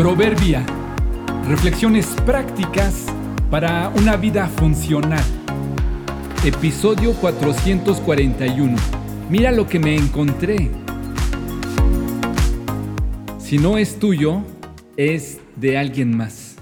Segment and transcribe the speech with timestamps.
[0.00, 0.64] Proverbia.
[1.46, 3.04] Reflexiones prácticas
[3.50, 5.22] para una vida funcional.
[6.42, 8.76] Episodio 441.
[9.28, 10.70] Mira lo que me encontré.
[13.38, 14.42] Si no es tuyo,
[14.96, 16.56] es de alguien más.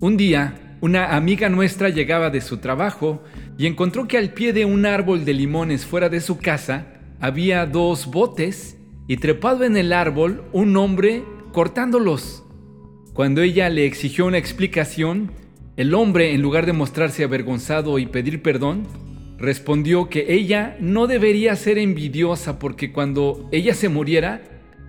[0.00, 3.22] Un día, una amiga nuestra llegaba de su trabajo
[3.56, 6.84] y encontró que al pie de un árbol de limones fuera de su casa
[7.20, 12.44] había dos botes y trepado en el árbol un hombre cortándolos.
[13.12, 15.32] Cuando ella le exigió una explicación,
[15.76, 18.84] el hombre, en lugar de mostrarse avergonzado y pedir perdón,
[19.38, 24.42] respondió que ella no debería ser envidiosa porque cuando ella se muriera,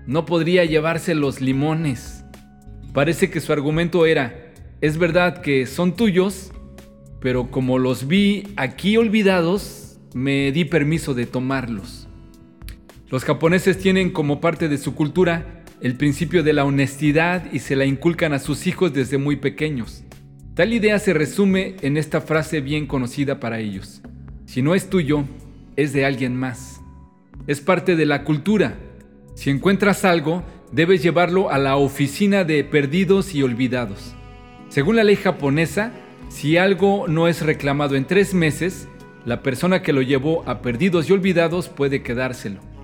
[0.07, 2.23] no podría llevarse los limones.
[2.93, 6.52] Parece que su argumento era, es verdad que son tuyos,
[7.19, 12.07] pero como los vi aquí olvidados, me di permiso de tomarlos.
[13.09, 17.75] Los japoneses tienen como parte de su cultura el principio de la honestidad y se
[17.75, 20.03] la inculcan a sus hijos desde muy pequeños.
[20.56, 24.02] Tal idea se resume en esta frase bien conocida para ellos.
[24.45, 25.25] Si no es tuyo,
[25.75, 26.81] es de alguien más.
[27.45, 28.78] Es parte de la cultura.
[29.36, 34.16] Si encuentras algo, debes llevarlo a la oficina de perdidos y olvidados.
[34.69, 35.92] Según la ley japonesa,
[36.30, 38.88] si algo no es reclamado en tres meses,
[39.25, 42.75] la persona que lo llevó a perdidos y olvidados puede quedárselo.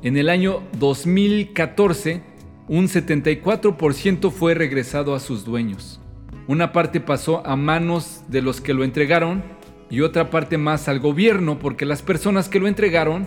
[0.00, 2.22] En el año 2014,
[2.68, 6.00] un 74% fue regresado a sus dueños.
[6.46, 9.42] Una parte pasó a manos de los que lo entregaron
[9.90, 13.26] y otra parte más al gobierno porque las personas que lo entregaron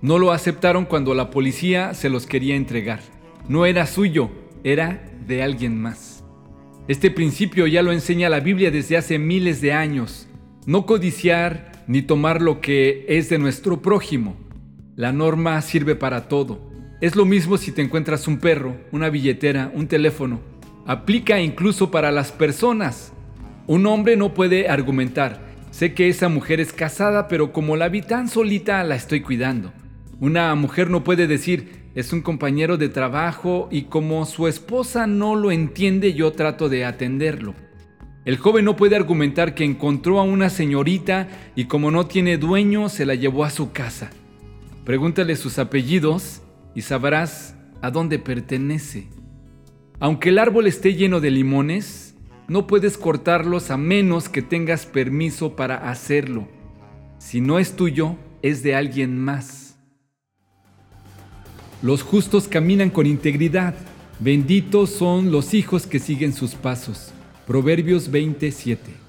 [0.00, 3.00] no lo aceptaron cuando la policía se los quería entregar.
[3.48, 4.30] No era suyo,
[4.62, 6.24] era de alguien más.
[6.86, 10.28] Este principio ya lo enseña la Biblia desde hace miles de años.
[10.64, 14.36] No codiciar ni tomar lo que es de nuestro prójimo.
[14.98, 16.58] La norma sirve para todo.
[17.00, 20.40] Es lo mismo si te encuentras un perro, una billetera, un teléfono.
[20.86, 23.12] Aplica incluso para las personas.
[23.68, 28.02] Un hombre no puede argumentar, sé que esa mujer es casada, pero como la vi
[28.02, 29.72] tan solita, la estoy cuidando.
[30.18, 35.36] Una mujer no puede decir, es un compañero de trabajo y como su esposa no
[35.36, 37.54] lo entiende, yo trato de atenderlo.
[38.24, 42.88] El joven no puede argumentar que encontró a una señorita y como no tiene dueño,
[42.88, 44.10] se la llevó a su casa.
[44.88, 46.40] Pregúntale sus apellidos
[46.74, 49.06] y sabrás a dónde pertenece.
[50.00, 52.14] Aunque el árbol esté lleno de limones,
[52.48, 56.48] no puedes cortarlos a menos que tengas permiso para hacerlo.
[57.18, 59.78] Si no es tuyo, es de alguien más.
[61.82, 63.74] Los justos caminan con integridad.
[64.20, 67.12] Benditos son los hijos que siguen sus pasos.
[67.46, 69.07] Proverbios 27.